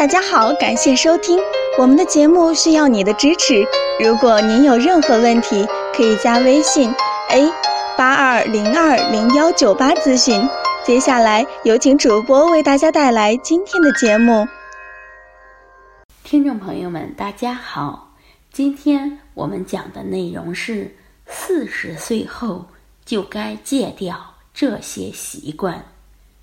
[0.00, 1.38] 大家好，感谢收听
[1.76, 3.62] 我们的节目，需要你的支持。
[4.02, 6.90] 如果您有任何问题，可以加微信
[7.28, 7.52] a
[7.98, 10.48] 八二零二零幺九八咨询。
[10.86, 14.48] 接下来有请主播为大家带来今天的节目。
[16.24, 18.14] 听众朋友们，大家好，
[18.50, 20.96] 今天我们讲的内容是
[21.26, 22.64] 四十岁后
[23.04, 25.84] 就该戒掉这些习惯，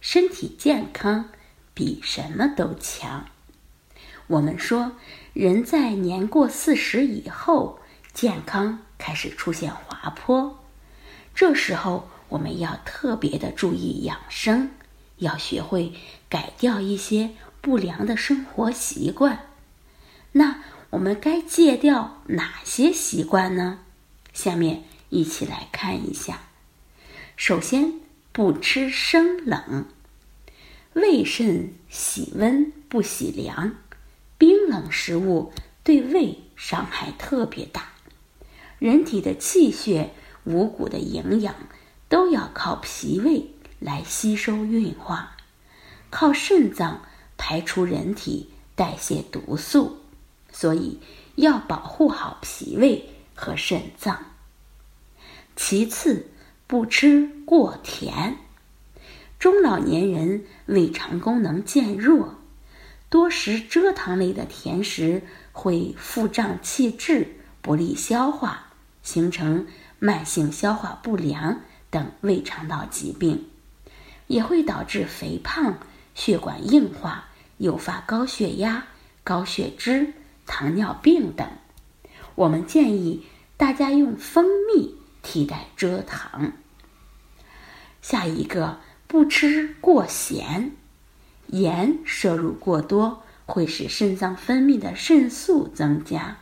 [0.00, 1.26] 身体健康
[1.74, 3.26] 比什么都强。
[4.28, 4.92] 我们说，
[5.32, 7.80] 人在年过四十以后，
[8.12, 10.58] 健康开始出现滑坡，
[11.34, 14.70] 这时候我们要特别的注意养生，
[15.18, 15.92] 要学会
[16.28, 17.30] 改掉一些
[17.60, 19.46] 不良的生活习惯。
[20.32, 23.80] 那我们该戒掉哪些习惯呢？
[24.32, 26.40] 下面一起来看一下。
[27.36, 29.86] 首先，不吃生冷，
[30.94, 33.74] 胃肾喜温不喜凉。
[34.72, 35.52] 等食物
[35.84, 37.92] 对胃伤害特别大，
[38.78, 41.54] 人体的气血、五谷的营养
[42.08, 45.36] 都要靠脾胃来吸收运化，
[46.08, 47.02] 靠肾脏
[47.36, 49.98] 排出人体代谢毒素，
[50.50, 51.00] 所以
[51.34, 54.24] 要保护好脾胃和肾脏。
[55.54, 56.30] 其次，
[56.66, 58.38] 不吃过甜，
[59.38, 62.38] 中老年人胃肠功能渐弱。
[63.12, 68.68] 多食蔗糖类的甜食会腹胀气滞，不利消化，
[69.02, 69.66] 形成
[69.98, 71.60] 慢性消化不良
[71.90, 73.50] 等胃肠道疾病，
[74.28, 75.78] 也会导致肥胖、
[76.14, 77.26] 血管硬化，
[77.58, 78.86] 诱发高血压、
[79.22, 80.14] 高血脂、
[80.46, 81.46] 糖尿病等。
[82.34, 83.26] 我们建议
[83.58, 86.54] 大家用蜂蜜替代蔗糖。
[88.00, 90.72] 下一个，不吃过咸。
[91.52, 96.38] 盐摄入过多会使肾脏分泌的肾素增加，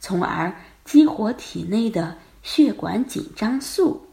[0.00, 0.56] 从而
[0.86, 4.08] 激活体内的血管紧张素，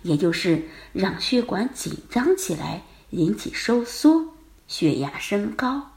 [0.00, 0.64] 也就是
[0.94, 4.34] 让血管紧张起来，引起收缩，
[4.66, 5.90] 血压升高，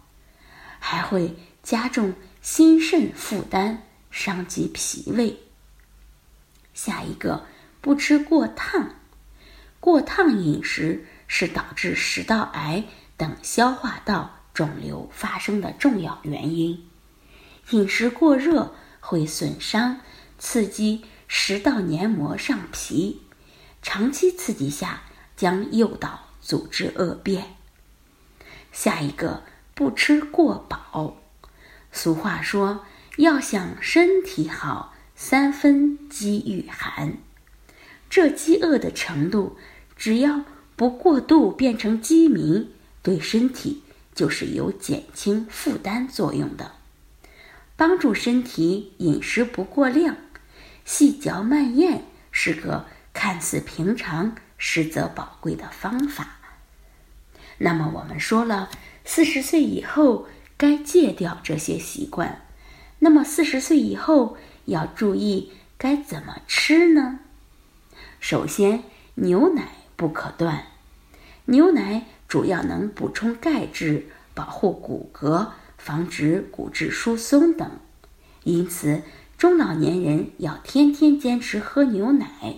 [0.80, 1.34] 还会
[1.64, 3.78] 加重心肾负担，
[4.12, 5.40] 伤及脾胃。
[6.74, 7.46] 下一个，
[7.80, 8.96] 不吃过烫，
[9.80, 12.84] 过烫饮食是导致食道癌。
[13.18, 16.86] 等消化道肿瘤发生的重要原因，
[17.72, 20.02] 饮食过热会损伤、
[20.38, 23.22] 刺激食道黏膜上皮，
[23.82, 25.04] 长期刺激下
[25.36, 27.56] 将诱导组织恶变。
[28.72, 29.44] 下一个，
[29.74, 31.18] 不吃过饱。
[31.92, 32.84] 俗话说，
[33.18, 37.18] 要想身体好，三分饥与寒。
[38.10, 39.58] 这饥饿的程度，
[39.96, 40.44] 只要
[40.76, 42.72] 不过度变成饥民。
[43.04, 43.84] 对身体
[44.16, 46.72] 就是有减轻负担作用的，
[47.76, 50.16] 帮助身体饮食不过量，
[50.86, 56.38] 细嚼慢咽是个看似平常实则宝贵的方法。
[57.58, 58.70] 那么我们说了，
[59.04, 62.46] 四十岁以后该戒掉这些习惯，
[63.00, 67.20] 那么四十岁以后要注意该怎么吃呢？
[68.22, 68.84] 首先，
[69.16, 70.68] 牛奶不可断，
[71.48, 72.06] 牛奶。
[72.28, 77.70] 主要能补充钙质，保护骨骼，防止骨质疏松等。
[78.44, 79.02] 因此，
[79.38, 82.56] 中老年人要天天坚持喝牛奶，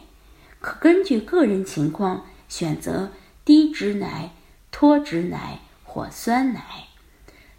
[0.59, 3.11] 可根据个人情况选择
[3.43, 4.31] 低脂奶、
[4.71, 6.87] 脱脂奶或酸奶。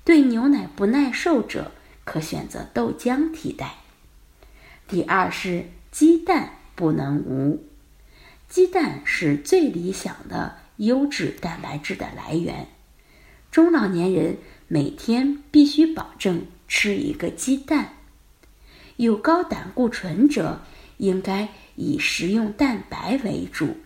[0.05, 1.73] 对牛奶不耐受者，
[2.05, 3.75] 可选择豆浆替代。
[4.89, 7.65] 第二是鸡蛋不能无，
[8.49, 10.59] 鸡蛋是最理想的。
[10.77, 12.69] 优质蛋白质的来源，
[13.51, 14.39] 中老年人
[14.69, 17.95] 每天必须保证吃一个鸡蛋。
[18.97, 20.63] 有高胆固醇者
[20.97, 23.77] 应该以食用蛋白为主，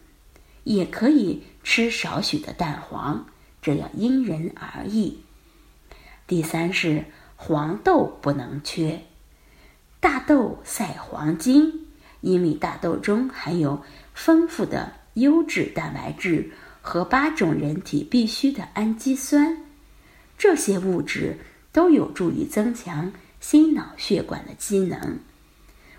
[0.64, 3.26] 也可以吃少许的蛋黄，
[3.60, 5.20] 这要因人而异。
[6.26, 7.06] 第三是
[7.36, 9.02] 黄豆不能缺，
[9.98, 11.88] 大豆赛黄金，
[12.20, 13.82] 因为大豆中含有
[14.14, 16.50] 丰富的优质蛋白质。
[16.82, 19.58] 和八种人体必需的氨基酸，
[20.38, 21.38] 这些物质
[21.72, 25.18] 都有助于增强心脑血管的机能。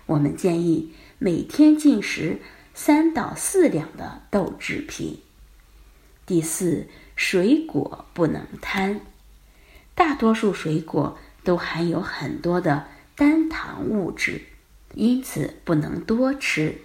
[0.06, 2.40] 我们建议每天进食
[2.74, 5.20] 三到四两的豆制品。
[6.26, 9.00] 第四，水果不能贪，
[9.94, 14.42] 大多数水果都含有很多的单糖物质，
[14.94, 16.78] 因此不能多吃。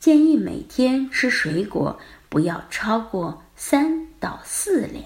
[0.00, 2.00] 建议每天吃水果。
[2.28, 5.04] 不要超过三到四两。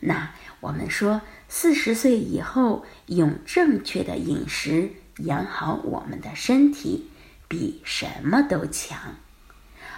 [0.00, 7.08] 那我们说，四十岁以后用正确的饮食养好我们的身体，
[7.46, 9.16] 比什么都强。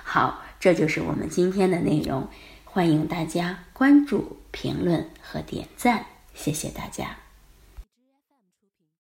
[0.02, 2.29] 好，这就是我们今天的内容。
[2.64, 7.24] 欢迎大家关注、评论和点赞，谢谢大家。